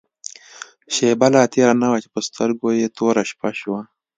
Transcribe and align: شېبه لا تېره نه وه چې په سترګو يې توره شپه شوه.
شېبه 0.93 1.27
لا 1.33 1.43
تېره 1.51 1.73
نه 1.81 1.87
وه 1.91 1.97
چې 2.03 2.09
په 2.13 2.19
سترګو 2.27 2.67
يې 2.79 2.87
توره 2.97 3.23
شپه 3.29 3.49
شوه. 3.59 3.81